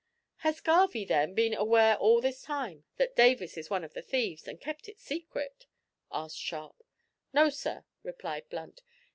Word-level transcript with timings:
"Has 0.37 0.61
Garvie, 0.61 1.05
then, 1.05 1.35
been 1.35 1.53
aware 1.53 1.95
all 1.95 2.21
this 2.21 2.41
time 2.41 2.85
that 2.97 3.15
Davis 3.15 3.55
is 3.55 3.69
one 3.69 3.83
of 3.83 3.93
the 3.93 4.01
thieves, 4.01 4.47
and 4.47 4.59
kept 4.59 4.89
it 4.89 4.99
secret?" 4.99 5.67
asked 6.11 6.39
Sharp. 6.39 6.81
"No, 7.33 7.49
sir," 7.51 7.85
replied 8.01 8.49
Blunt. 8.49 8.81